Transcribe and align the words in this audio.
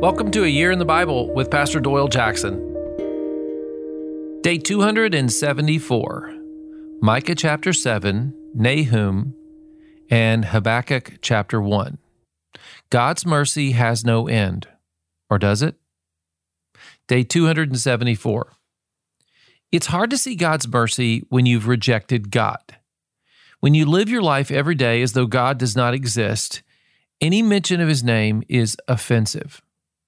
Welcome 0.00 0.30
to 0.30 0.44
A 0.44 0.46
Year 0.46 0.70
in 0.70 0.78
the 0.78 0.84
Bible 0.84 1.34
with 1.34 1.50
Pastor 1.50 1.80
Doyle 1.80 2.06
Jackson. 2.06 2.54
Day 4.42 4.56
274, 4.56 6.36
Micah 7.00 7.34
chapter 7.34 7.72
7, 7.72 8.32
Nahum, 8.54 9.34
and 10.08 10.44
Habakkuk 10.44 11.14
chapter 11.20 11.60
1. 11.60 11.98
God's 12.90 13.26
mercy 13.26 13.72
has 13.72 14.04
no 14.04 14.28
end, 14.28 14.68
or 15.28 15.36
does 15.36 15.62
it? 15.62 15.74
Day 17.08 17.24
274. 17.24 18.52
It's 19.72 19.86
hard 19.88 20.10
to 20.10 20.16
see 20.16 20.36
God's 20.36 20.68
mercy 20.68 21.24
when 21.28 21.44
you've 21.44 21.66
rejected 21.66 22.30
God. 22.30 22.76
When 23.58 23.74
you 23.74 23.84
live 23.84 24.08
your 24.08 24.22
life 24.22 24.52
every 24.52 24.76
day 24.76 25.02
as 25.02 25.14
though 25.14 25.26
God 25.26 25.58
does 25.58 25.74
not 25.74 25.92
exist, 25.92 26.62
any 27.20 27.42
mention 27.42 27.80
of 27.80 27.88
his 27.88 28.04
name 28.04 28.44
is 28.48 28.76
offensive. 28.86 29.60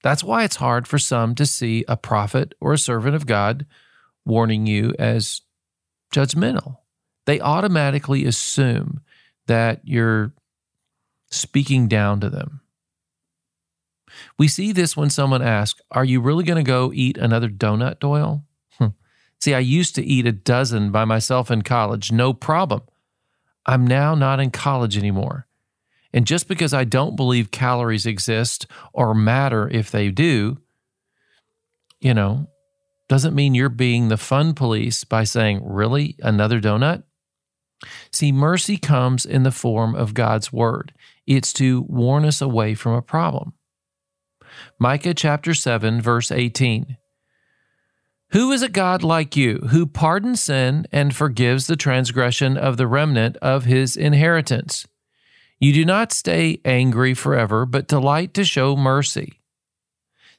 That's 0.02 0.24
why 0.24 0.44
it's 0.44 0.56
hard 0.56 0.88
for 0.88 0.98
some 0.98 1.34
to 1.34 1.46
see 1.46 1.84
a 1.86 1.96
prophet 1.96 2.54
or 2.60 2.72
a 2.72 2.78
servant 2.78 3.14
of 3.14 3.26
God 3.26 3.66
warning 4.24 4.66
you 4.66 4.94
as 4.98 5.42
judgmental. 6.12 6.78
They 7.26 7.40
automatically 7.40 8.24
assume 8.24 9.00
that 9.46 9.80
you're 9.84 10.32
speaking 11.30 11.86
down 11.86 12.20
to 12.20 12.30
them. 12.30 12.60
We 14.38 14.48
see 14.48 14.72
this 14.72 14.96
when 14.96 15.10
someone 15.10 15.42
asks, 15.42 15.80
Are 15.90 16.04
you 16.04 16.20
really 16.20 16.44
going 16.44 16.62
to 16.62 16.68
go 16.68 16.92
eat 16.92 17.16
another 17.18 17.48
donut, 17.48 18.00
Doyle? 18.00 18.44
Hmm. 18.78 18.88
See, 19.40 19.54
I 19.54 19.60
used 19.60 19.94
to 19.94 20.04
eat 20.04 20.26
a 20.26 20.32
dozen 20.32 20.90
by 20.90 21.04
myself 21.04 21.50
in 21.50 21.62
college, 21.62 22.10
no 22.10 22.32
problem. 22.32 22.82
I'm 23.66 23.86
now 23.86 24.14
not 24.14 24.40
in 24.40 24.50
college 24.50 24.96
anymore. 24.96 25.46
And 26.12 26.26
just 26.26 26.48
because 26.48 26.74
I 26.74 26.84
don't 26.84 27.16
believe 27.16 27.50
calories 27.50 28.06
exist 28.06 28.66
or 28.92 29.14
matter 29.14 29.68
if 29.68 29.90
they 29.90 30.10
do, 30.10 30.58
you 32.00 32.14
know, 32.14 32.48
doesn't 33.08 33.34
mean 33.34 33.54
you're 33.54 33.68
being 33.68 34.08
the 34.08 34.16
fun 34.16 34.54
police 34.54 35.04
by 35.04 35.24
saying, 35.24 35.62
Really? 35.64 36.16
Another 36.20 36.60
donut? 36.60 37.02
See, 38.12 38.32
mercy 38.32 38.76
comes 38.76 39.24
in 39.24 39.42
the 39.42 39.50
form 39.50 39.94
of 39.94 40.14
God's 40.14 40.52
word. 40.52 40.92
It's 41.26 41.52
to 41.54 41.82
warn 41.82 42.24
us 42.24 42.40
away 42.40 42.74
from 42.74 42.92
a 42.92 43.02
problem. 43.02 43.54
Micah 44.78 45.14
chapter 45.14 45.54
7, 45.54 46.00
verse 46.00 46.30
18. 46.30 46.96
Who 48.32 48.52
is 48.52 48.62
a 48.62 48.68
God 48.68 49.02
like 49.02 49.36
you, 49.36 49.58
who 49.70 49.86
pardons 49.86 50.42
sin 50.42 50.86
and 50.92 51.14
forgives 51.14 51.66
the 51.66 51.76
transgression 51.76 52.56
of 52.56 52.76
the 52.76 52.86
remnant 52.86 53.36
of 53.38 53.64
his 53.64 53.96
inheritance? 53.96 54.86
You 55.60 55.74
do 55.74 55.84
not 55.84 56.10
stay 56.10 56.60
angry 56.64 57.12
forever, 57.12 57.66
but 57.66 57.86
delight 57.86 58.32
to 58.34 58.44
show 58.44 58.76
mercy. 58.76 59.40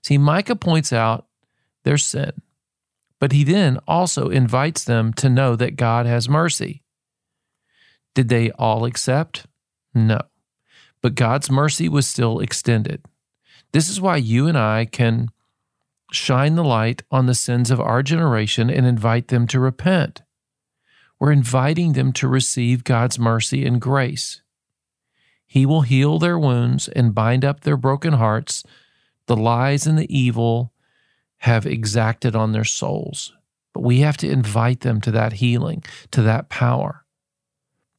See, 0.04 0.18
Micah 0.18 0.56
points 0.56 0.92
out 0.92 1.28
their 1.84 2.00
sin, 2.00 2.32
but 3.20 3.32
he 3.32 3.44
then 3.44 3.78
also 3.88 4.30
invites 4.30 4.84
them 4.84 5.14
to 5.14 5.30
know 5.30 5.56
that 5.56 5.76
God 5.76 6.08
has 6.08 6.28
mercy. 6.28 6.82
Did 8.16 8.30
they 8.30 8.50
all 8.52 8.84
accept? 8.84 9.46
No. 9.94 10.22
But 11.02 11.16
God's 11.16 11.52
mercy 11.52 11.88
was 11.88 12.08
still 12.08 12.40
extended. 12.40 13.06
This 13.74 13.90
is 13.90 14.02
why 14.02 14.18
you 14.18 14.48
and 14.48 14.58
I 14.58 14.86
can 14.86 15.30
shine 16.12 16.56
the 16.56 16.64
light 16.64 17.04
on 17.12 17.28
the 17.28 17.36
sins 17.36 17.72
of 17.72 17.80
our 17.80 18.04
generation 18.04 18.70
and 18.70 18.86
invite 18.86 19.30
them 19.30 19.48
to 19.48 19.60
repent. 19.60 20.24
We're 21.20 21.32
inviting 21.32 21.94
them 21.94 22.12
to 22.14 22.28
receive 22.28 22.84
God's 22.84 23.18
mercy 23.20 23.66
and 23.66 23.80
grace. 23.80 24.42
He 25.52 25.66
will 25.66 25.82
heal 25.82 26.18
their 26.18 26.40
wounds 26.40 26.88
and 26.88 27.14
bind 27.14 27.44
up 27.44 27.60
their 27.60 27.76
broken 27.76 28.14
hearts. 28.14 28.64
The 29.26 29.36
lies 29.36 29.86
and 29.86 29.98
the 29.98 30.08
evil 30.18 30.72
have 31.40 31.66
exacted 31.66 32.38
on 32.38 32.54
their 32.54 32.64
souls. 32.64 33.34
But 33.74 33.84
we 33.84 34.00
have 34.00 34.16
to 34.18 34.30
invite 34.30 34.80
them 34.80 35.02
to 35.02 35.12
that 35.12 35.34
healing, 35.34 35.84
to 36.12 36.22
that 36.22 36.48
power. 36.48 37.04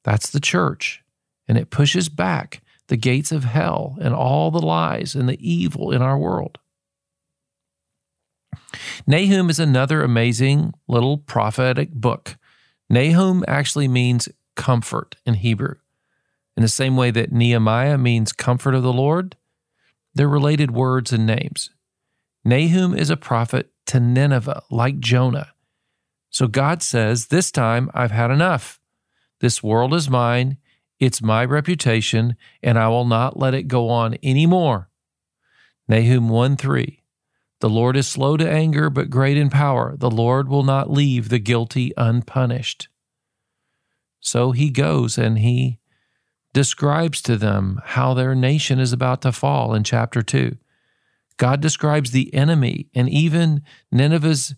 That's 0.02 0.30
the 0.30 0.40
church. 0.40 1.04
And 1.46 1.58
it 1.58 1.68
pushes 1.68 2.08
back 2.08 2.62
the 2.86 2.96
gates 2.96 3.30
of 3.32 3.44
hell 3.44 3.98
and 4.00 4.14
all 4.14 4.50
the 4.50 4.58
lies 4.58 5.14
and 5.14 5.28
the 5.28 5.38
evil 5.38 5.90
in 5.90 6.00
our 6.00 6.16
world. 6.16 6.58
Nahum 9.06 9.50
is 9.50 9.60
another 9.60 10.02
amazing 10.02 10.72
little 10.88 11.18
prophetic 11.18 11.90
book. 11.92 12.38
Nahum 12.88 13.44
actually 13.46 13.88
means 13.88 14.30
comfort 14.56 15.16
in 15.26 15.34
Hebrew. 15.34 15.74
In 16.56 16.62
the 16.62 16.68
same 16.68 16.96
way 16.96 17.10
that 17.10 17.32
Nehemiah 17.32 17.98
means 17.98 18.32
comfort 18.32 18.74
of 18.74 18.82
the 18.82 18.92
Lord, 18.92 19.36
they're 20.14 20.28
related 20.28 20.70
words 20.70 21.12
and 21.12 21.26
names. 21.26 21.70
Nahum 22.44 22.94
is 22.94 23.10
a 23.10 23.16
prophet 23.16 23.70
to 23.86 24.00
Nineveh, 24.00 24.62
like 24.70 24.98
Jonah. 24.98 25.52
So 26.30 26.46
God 26.48 26.82
says, 26.82 27.26
This 27.26 27.50
time 27.50 27.90
I've 27.94 28.10
had 28.10 28.30
enough. 28.30 28.80
This 29.40 29.62
world 29.62 29.94
is 29.94 30.10
mine, 30.10 30.58
it's 30.98 31.22
my 31.22 31.44
reputation, 31.44 32.36
and 32.62 32.78
I 32.78 32.88
will 32.88 33.04
not 33.04 33.38
let 33.38 33.54
it 33.54 33.64
go 33.64 33.88
on 33.88 34.14
any 34.22 34.46
more. 34.46 34.88
Nahum 35.88 36.28
1 36.28 36.56
3. 36.56 37.02
The 37.60 37.70
Lord 37.70 37.96
is 37.96 38.08
slow 38.08 38.36
to 38.36 38.48
anger, 38.48 38.90
but 38.90 39.10
great 39.10 39.36
in 39.36 39.50
power. 39.50 39.96
The 39.96 40.10
Lord 40.10 40.48
will 40.48 40.62
not 40.62 40.90
leave 40.90 41.28
the 41.28 41.38
guilty 41.38 41.92
unpunished. 41.96 42.88
So 44.20 44.52
he 44.52 44.70
goes 44.70 45.18
and 45.18 45.38
he 45.38 45.78
describes 46.52 47.22
to 47.22 47.36
them 47.36 47.80
how 47.84 48.14
their 48.14 48.34
nation 48.34 48.78
is 48.78 48.92
about 48.92 49.22
to 49.22 49.32
fall 49.32 49.74
in 49.74 49.84
chapter 49.84 50.22
2. 50.22 50.56
God 51.36 51.60
describes 51.60 52.10
the 52.10 52.32
enemy 52.34 52.88
and 52.94 53.08
even 53.08 53.62
Nineveh's 53.90 54.54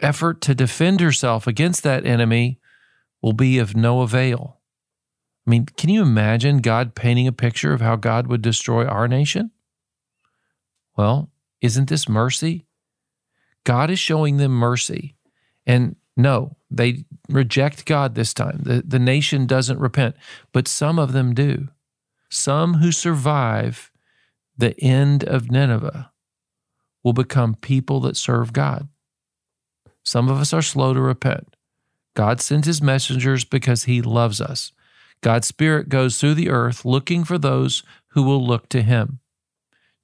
effort 0.00 0.40
to 0.42 0.54
defend 0.54 1.00
herself 1.00 1.46
against 1.46 1.82
that 1.82 2.06
enemy 2.06 2.58
will 3.22 3.32
be 3.32 3.58
of 3.58 3.76
no 3.76 4.00
avail. 4.00 4.58
I 5.46 5.50
mean, 5.50 5.66
can 5.66 5.90
you 5.90 6.02
imagine 6.02 6.58
God 6.58 6.94
painting 6.94 7.28
a 7.28 7.32
picture 7.32 7.72
of 7.72 7.80
how 7.80 7.96
God 7.96 8.26
would 8.26 8.42
destroy 8.42 8.84
our 8.86 9.06
nation? 9.06 9.52
Well, 10.96 11.30
isn't 11.60 11.88
this 11.88 12.08
mercy? 12.08 12.66
God 13.64 13.90
is 13.90 13.98
showing 13.98 14.38
them 14.38 14.52
mercy. 14.52 15.16
And 15.66 15.96
no, 16.16 16.56
they 16.70 17.04
reject 17.28 17.84
God 17.84 18.14
this 18.14 18.32
time. 18.32 18.60
The, 18.62 18.82
the 18.86 18.98
nation 18.98 19.46
doesn't 19.46 19.78
repent, 19.78 20.16
but 20.52 20.66
some 20.66 20.98
of 20.98 21.12
them 21.12 21.34
do. 21.34 21.68
Some 22.30 22.74
who 22.74 22.90
survive 22.90 23.90
the 24.56 24.78
end 24.80 25.22
of 25.24 25.50
Nineveh 25.50 26.10
will 27.04 27.12
become 27.12 27.54
people 27.54 28.00
that 28.00 28.16
serve 28.16 28.52
God. 28.52 28.88
Some 30.02 30.28
of 30.28 30.38
us 30.38 30.52
are 30.52 30.62
slow 30.62 30.94
to 30.94 31.00
repent. 31.00 31.54
God 32.14 32.40
sends 32.40 32.66
his 32.66 32.80
messengers 32.80 33.44
because 33.44 33.84
he 33.84 34.00
loves 34.00 34.40
us. 34.40 34.72
God's 35.20 35.46
Spirit 35.46 35.88
goes 35.88 36.18
through 36.18 36.34
the 36.34 36.48
earth 36.48 36.84
looking 36.84 37.24
for 37.24 37.38
those 37.38 37.82
who 38.08 38.22
will 38.22 38.44
look 38.44 38.68
to 38.70 38.82
him. 38.82 39.20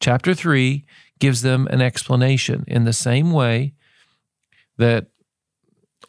Chapter 0.01 0.35
3 0.35 0.85
gives 1.19 1.43
them 1.43 1.67
an 1.69 1.81
explanation 1.81 2.65
in 2.67 2.85
the 2.85 2.93
same 2.93 3.33
way 3.33 3.75
that 4.77 5.07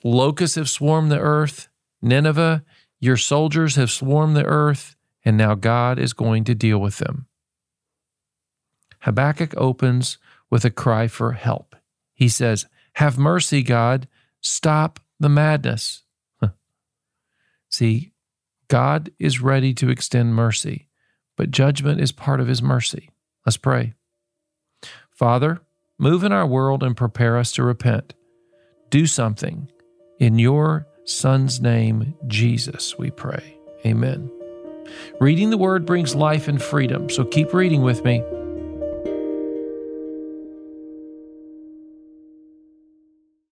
Locusts 0.04 0.56
have 0.56 0.70
swarmed 0.70 1.12
the 1.12 1.20
earth. 1.20 1.70
Nineveh, 2.02 2.64
your 3.00 3.18
soldiers 3.18 3.76
have 3.76 3.90
swarmed 3.90 4.36
the 4.36 4.46
earth, 4.46 4.96
and 5.24 5.38
now 5.38 5.56
God 5.56 5.98
is 5.98 6.14
going 6.14 6.44
to 6.46 6.56
deal 6.56 6.80
with 6.80 6.98
them. 6.98 7.28
Habakkuk 9.02 9.54
opens 9.58 10.18
with 10.50 10.66
a 10.66 10.70
cry 10.70 11.08
for 11.08 11.34
help. 11.34 11.76
He 12.14 12.28
says, 12.28 12.66
Have 12.94 13.18
mercy, 13.18 13.64
God. 13.64 14.08
Stop 14.42 15.00
the 15.20 15.30
madness. 15.30 16.04
See, 17.70 18.12
God 18.68 19.12
is 19.20 19.42
ready 19.42 19.74
to 19.76 19.90
extend 19.90 20.36
mercy, 20.36 20.88
but 21.38 21.52
judgment 21.52 22.02
is 22.02 22.12
part 22.12 22.40
of 22.40 22.48
his 22.48 22.62
mercy. 22.62 23.10
Let's 23.46 23.58
pray. 23.58 23.94
Father, 25.12 25.62
move 25.98 26.24
in 26.24 26.32
our 26.32 26.48
world 26.48 26.84
and 26.84 26.96
prepare 26.96 27.38
us 27.38 27.52
to 27.54 27.64
repent. 27.64 28.14
Do 28.90 29.06
something 29.06 29.70
in 30.24 30.40
your 30.40 30.88
Son's 31.06 31.60
name, 31.60 32.16
Jesus, 32.28 32.98
we 32.98 33.12
pray. 33.12 33.58
Amen. 33.86 34.32
Reading 35.20 35.50
the 35.50 35.58
Word 35.58 35.86
brings 35.86 36.16
life 36.16 36.48
and 36.48 36.62
freedom, 36.62 37.10
so 37.10 37.26
keep 37.26 37.54
reading 37.54 37.82
with 37.82 38.06
me. 38.06 38.24